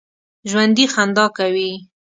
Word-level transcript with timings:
ژوندي 0.49 0.85
خندا 0.93 1.25
کوي 1.37 1.71